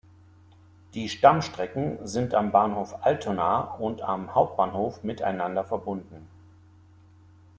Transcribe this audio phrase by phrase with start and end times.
[0.95, 6.27] Die Stammstrecken sind am Bahnhof Altona und am Hauptbahnhof miteinander verbunden.